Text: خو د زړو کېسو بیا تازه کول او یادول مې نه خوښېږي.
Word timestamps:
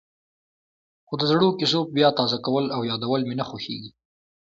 خو 1.07 1.13
د 1.19 1.23
زړو 1.31 1.47
کېسو 1.59 1.79
بیا 1.95 2.09
تازه 2.19 2.37
کول 2.45 2.65
او 2.75 2.81
یادول 2.89 3.21
مې 3.27 3.35
نه 3.39 3.45
خوښېږي. 3.49 3.91